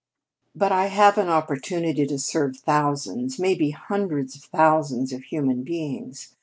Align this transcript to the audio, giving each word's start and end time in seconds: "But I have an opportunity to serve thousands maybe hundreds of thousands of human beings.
"But 0.55 0.71
I 0.71 0.87
have 0.87 1.19
an 1.19 1.27
opportunity 1.29 2.07
to 2.07 2.17
serve 2.17 2.57
thousands 2.57 3.37
maybe 3.37 3.69
hundreds 3.69 4.35
of 4.35 4.45
thousands 4.45 5.13
of 5.13 5.25
human 5.25 5.61
beings. 5.61 6.33